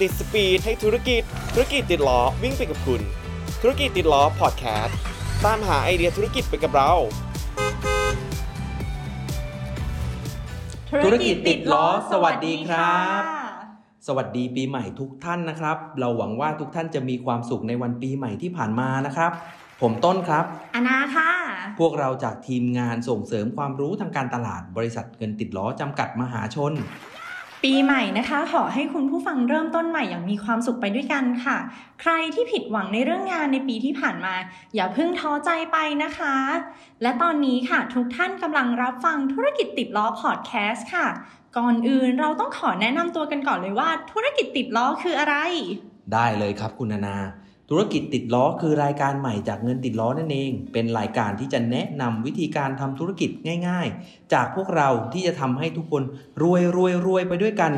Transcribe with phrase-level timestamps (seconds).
[0.00, 1.22] ติดสปีดให้ธุรกิจ
[1.54, 3.00] ธุรกิจติดล้อวิ่งไปกับคุณ
[3.62, 4.96] ธุรกิจติดล้อพอดแคสต์
[5.44, 6.92] ตามหาไอเดียธุรกิจไปกับเรา
[11.04, 13.48] ธุรกิจติดล้อสวัสดีครับะ
[14.06, 19.32] สวัสดีปีใหม่ทุกท่านนะครับ เราหวังว่าทุกท่านจะมีความสุขในวันปีใหม่ที่ผ่านมานะครับ
[19.82, 20.44] ผมต้นครับ
[20.74, 21.30] อานาค่ะ
[21.78, 26.72] พวกเราจากทีมงานส่งเสริมความรู้ทางการตลาดบริษัทเงินติดล้อจำกัดมหาชน
[27.64, 31.56] ปีใหม่นะคะ ขอให้คุณผู้ฟังเริ่มต้นใหม่อย่างมีความสุขไปด้วยกันค่ะ
[32.00, 34.34] ใครที่ผิดหวังในเรื่องงานในปีที่ผ่านมา
[34.74, 36.34] อย่าเพิ่งท้อใจไปนะคะ
[37.02, 41.06] และตอนนี้ค่ะทุกท่านกำลังรับฟังธุรกิจติดล้อพอดแคสต์ค่ะ
[41.58, 45.36] ก่อนอื่นเราต้องขอแนะนำตัวกันก่อนเลยว่า ธุรกิจติดล้อคืออะไร
[46.12, 47.16] ได้เลยครับคุณนานา
[47.70, 53.30] ธุรกิจติดล้อคือรายการใหม่จากเงินติดล้อนั่นเอง เป็นรายการที่จะแนะนำวิธีการทำธุรกิจ
[53.68, 56.02] ง่าย ๆ จากพวกเราที่จะทำให้ทุกคน
[56.42, 57.72] รวยรวยรวยไปด้วยกัน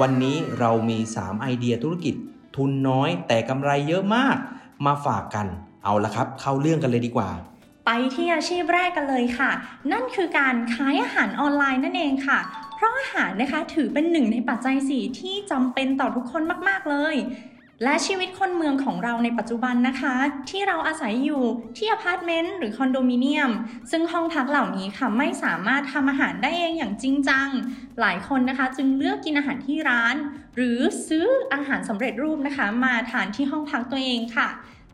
[0.00, 2.14] วันนี้เรามี 3 ไอเดียธุรกิจ
[2.56, 4.36] ทุนน้อยแต่กำไรเยอะมาก
[4.86, 5.46] มาฝากกัน
[5.84, 7.30] เอาละครับ เข้าเรื่องกันเลยดีกว่า
[7.86, 9.50] ไปที่อาชีพแรกกันเลยค่ะ
[9.92, 12.38] นั่นคือการขายอาหารออนไลน์นั่นเองค่ะ
[12.76, 17.16] เพราะอาหารนะคะถือเป็นหนึ่งในปัจจัยสี่ที่จำเป็นต่อทุกคนมาก ๆ เลย
[17.82, 20.14] และชีวิตคนเมืองของเราในปัจจุบันนะคะ
[20.50, 21.42] ที่เราอาศัยอยู่
[21.76, 23.50] ที่อพาร์ตเมนต์หรือคอนโดมิเนียม
[23.90, 27.48] ซึ่งห้องพักเหล่านี้ค่ะไม่สามารถทำอาหารได้เองอย่างจริงจัง
[28.00, 30.14] หลายคนนะคะจึงเลือกกินอาหารที่ร้าน
[30.56, 34.48] หรือซื้ออาหารสำเร็จรูปนะคะ มาทานที่ห้องพักตัวเองค่ะ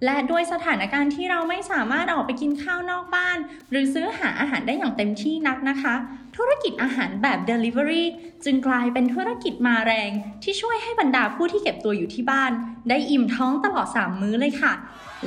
[0.04, 3.38] และด้วยสถานการณ์ที่เราไม่สามารถออกไปกินข้าวนอกบ้าน
[3.70, 5.94] หรือซื้อหาอาหารได้อย่างเต็มที่นักนะคะ
[6.36, 8.04] ธุรกิจอาหารแบบ Delivery
[8.44, 10.10] จึงกลายเป็นธุรกิจมาแรง
[10.42, 12.52] ที่ช่วยให้บรรดาผู้ที่เก็บตัวอยู่ที่บ้าน
[12.88, 14.72] ได้อิ่มท้องตลอด 3 มื้อเลยค่ะ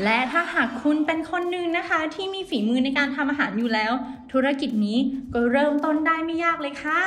[0.04, 3.92] และถ้าหากคุณเป็นคนหนึ่งนะคะ ที่มีฝีมือในการทำอาหารอยู่แล้ว
[4.32, 4.98] ธุรกิจนี้
[5.34, 7.02] ก็เริ่มต้นได้ไม่ยากเลยค่ะ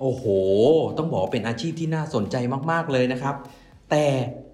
[0.00, 0.24] โอ้โห
[0.98, 2.36] ต้องบอกเป็นอาชีพที่น่าสนใจ
[2.70, 3.34] มากๆเลยนะครับ
[3.90, 4.04] แต่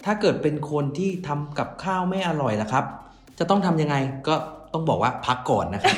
[0.04, 2.84] ถ้าเกิดเป็นคนที่ทำกับข้าวไม่อร่อยล่ะครับ
[3.38, 3.96] จะต้องทำยังไง
[4.28, 4.34] ก็
[4.72, 5.96] ต้องบอกว่าพักก่อนนะครับ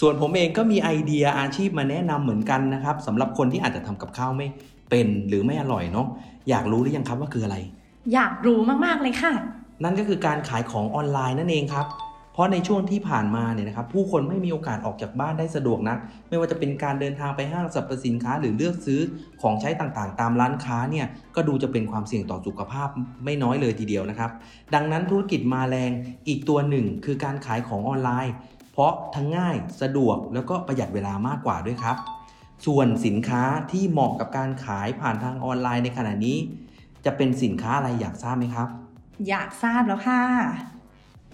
[0.00, 4.46] ส่วนผมเองก็มีไอเดียอาชีพมาแนะนำเหมือนกันนะครับสำหรับคนที่อาจจะทำกับข้าวไม่
[4.90, 6.06] เป็นหรือไม่อร่อยเนาะ
[6.50, 7.56] อยากรู้หรือยังครับว่าคืออะไร
[8.14, 9.32] อยากรู้มากๆเลยค่ะ
[9.84, 11.86] นั่นก็คือการขายของออนไลน์นั่นเองครับ
[12.32, 15.98] เพราะในช่วงที่ผ่านมาเนี่ยนะครับผู้คนไม่มีโอกาสออกจากบ้านได้สะดวกนัก
[16.28, 19.00] ไม่ว่าจะเป็นการเดินทางไปห้างสรรพสินค้า หรือเลือกซื้อ
[19.42, 22.88] ของใช้ต่างๆ ตามร้านค้าเนี่ยก็ดูจะเป็นความเสี่ยงต่อสุขภาพ
[23.24, 24.30] ไม่น้อยเลยทีเดียวนะครับ
[24.74, 25.90] ดังนั้นธุรกิจมาแรง
[26.28, 28.34] อีกตัวหนึ่งคือการขายของออนไลน์
[28.72, 31.96] เพราะทั้งง่ายสะดวกแล้วก็ประหยัดเวลามากกว่าด้วยครับ
[32.66, 33.42] ส่วนสินค้า
[33.72, 36.36] ที่เหมาะกับการขายผ่านทางออนไลน์ในขณะนี้
[37.04, 38.68] จะเป็นสินค้าอะไรอยากทราบไหมครับ
[39.28, 40.22] อยากทราบแล้วค่ะ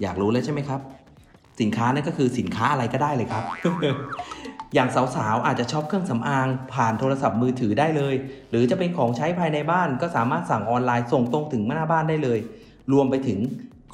[0.02, 0.80] อยากรู้แล้วใช่ไหมครับ
[1.60, 3.44] สินค้านั่นก็คือสินค้าอะไรก็ได้เลยครับ
[4.74, 8.14] อย่างสาวๆอาจจะชอบเครื่องสำอางผ่านโทรศัพท์มือถือได้เลย
[8.50, 12.38] หรือจะเป็นของใช้ภายในบ้านก็สามารถสั่งออนไลน์ส่งตรงถึงหน้าบ้านได้เลย
[12.92, 13.38] รวมไปถึง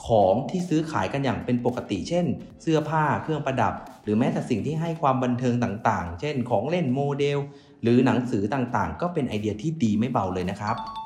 [0.07, 2.25] ของที่ซื้อขายกันอย่างเป็นปกติ เช่น
[2.63, 7.39] เสื้อผ้าเครื่องประดับ หรือแม้แต่สิ่งที่ให้ความบันเทิงต่างๆ เช่น ของเล่นโมเดล
[7.83, 11.04] หรือหนังสือต่างๆ ก็เป็นไอเดียที่ดีไม่เบาเลยนะครับอือหือ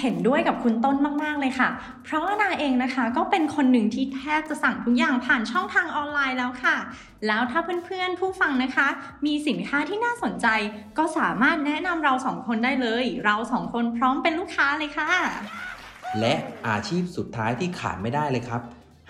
[0.00, 1.68] เห็นด้วยกับคุณต้นมากๆเลยค่ะ
[2.04, 6.76] เพราะว่านาเองนะคะก็เป็นคนหนึ่งที่แทบจะสั่งทุกอย่างผ่านช่องทางออนไลน์แล้วค่ะ
[7.26, 8.88] แล้วถ้าเพื่อนๆผู้ฟังนะคะ
[9.26, 10.46] มีสินค้าที่น่าสนใจ
[10.98, 15.10] ก็สามารถแนะนำเราสองคนได้เลย เราสองคนพร้อมเป็นลูกค้าเลยค่ะ
[16.20, 16.34] และ
[16.68, 18.62] อาชีพสุดท้ายที่ขาดไม่ได้เลยครับ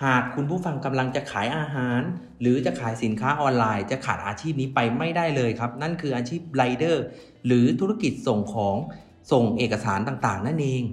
[0.03, 2.01] หากคุณผู้ฟังกำลังจะขายอาหาร
[2.41, 7.03] หรือจะขายสินค้าออนไลน์ จะขาดอาชีพนี้ไปไม่ได้เลยครับ นั่นคืออาชีพไรเดอร์
[7.45, 8.75] หรือธุรกิจส่งของ
[9.31, 10.83] ส่งเอกสารต่างๆ นั่นเอง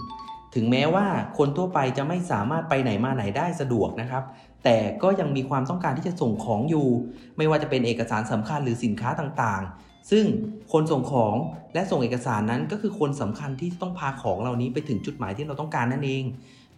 [0.55, 1.07] ถึงแม้ว่า
[1.39, 4.25] คนทั่วไปจะไม่สามารถไปไหนมาไหนได้สะดวกนะครับ
[4.65, 6.89] แต่ก็ยังมีความต้องการที่จะส่งของอยู่
[7.37, 10.25] ไม่ว่าจะเป็นเอกสารสำคัญหรือสินค้าต่างๆ ซึ่ง
[10.73, 11.35] คนส่งของ
[11.75, 16.25] และส่งเอกสารนั้นก็คือคนสำคัญที่ต้องพาของเหล่านี้ไปถึงจุดหมายที่เราต้องการนั่นเอง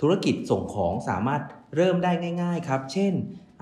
[0.01, 1.43] ธุรกิจส่งของสามารถ
[1.77, 2.13] เริ่มได้
[2.43, 3.13] ง่าย ๆ ครับ เช่น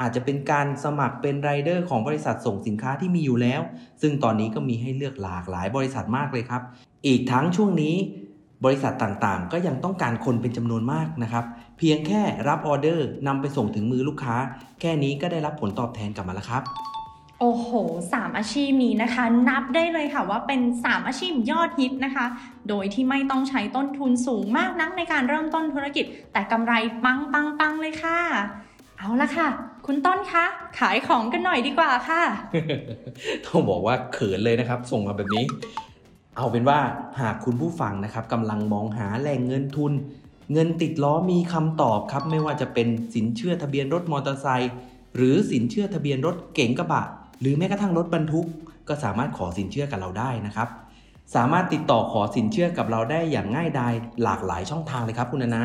[0.00, 3.60] อาจจะเป็นการสมัครเป็นไรเดอร์ของบริษัทส่งสินค้าที่มีอยู่แล้ว
[4.02, 6.62] ซึ่งตอนนี้ก็มีให้เลือกหลากหลายบริษัทมากเลยครับ
[7.06, 7.94] อีกทั้งช่วงนี้
[8.64, 11.44] บริษัทต่างๆ ก็ยังต้องการคนเป็นจำนวนมากนะครับ
[11.78, 14.36] เพียงแค่รับออเดอร์นำไปส่งถึงมือลูกค้า
[14.80, 16.62] แค่นี้ก็ได้รับผลตอบแทนกลับมาแล้วครับ
[17.40, 17.68] โอ้โห
[18.12, 22.26] สามอาชีพนี้นะคะ นับได้เลยค่ะว่าเป็น 3 อาชีพยอดฮิตนะคะ
[22.68, 26.72] โดยที่ไม่ต้องใช้ต้นทุนสูงมากนักในการเริ่มต้นธุรกิจ แต่กำไร
[27.04, 28.20] ปังปังปังเลยค่ะ
[29.04, 29.48] เอาละค่ะ
[29.86, 30.44] คุณต้นคะ
[30.78, 32.22] ขายของกันหน่อยดีกว่าค่ะ
[33.46, 35.44] ต้องบอกว่าเขินเลยนะครับ ส่งมาแบบนี้
[36.36, 36.78] เอาเป็นว่า
[37.20, 39.92] หากคุณผู้ฟังนะครับกำลังมองหาแหล่งเงินทุน
[40.52, 44.72] เงินติดล้อมีคำตอบครับ ไม่ว่าจะเป็นสินเชื่อทะเบียนรถมอเตอร์ไซค์
[45.16, 47.02] หรือสินเชื่อทะเบียนรถเก๋งกระบะ
[47.40, 48.46] หรือแม้กระทั่งรถบรรทุก
[48.88, 50.68] ก็สามารถขอสินเชื่อกับเราได้นะครับ
[51.34, 55.64] สามารถติดต่อขอสินเชื่อกับเราได้อย่างง่ายดายหลากหลายช่องทางเลยครับคุณนานา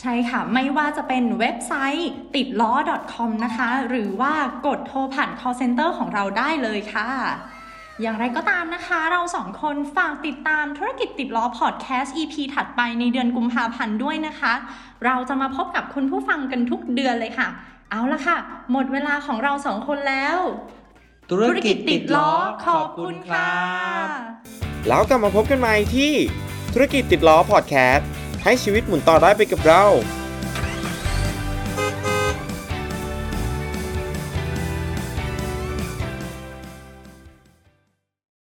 [0.00, 2.72] ใช่ค่ะ ไม่ว่าจะเป็นเว็บไซต์ติดล้อ
[3.14, 4.34] .com นะคะ หรือว่า
[4.66, 7.08] กดโทรผ่าน call center ของเราได้เลยค่ะ
[8.02, 14.52] อย่างไรก็ตามนะคะ เราสองคนฝากติดตามธุรกิจติดล้อพอดแคสต์ EP ถัดไปในเดือนกุมภาพันธ์ด้วยนะคะ
[15.04, 17.48] เราจะมาพบกับคุณผู้ฟังกันทุกเดือนเลยค่ะ
[17.90, 18.36] เอาละค่ะ
[18.72, 20.38] หมดเวลาของเราสองคนแล้ว
[21.30, 22.30] ธุรกิจติดล้อ
[22.66, 23.62] ขอบคุณครั
[24.04, 24.06] บ
[24.88, 26.12] แล้วกลับมาพบกันใหม่ที่
[26.74, 28.08] ธุรกิจติดล้อพอดแคสต์
[28.44, 29.84] ให้ชีวิตหมุนต่อได้ไปกับเรา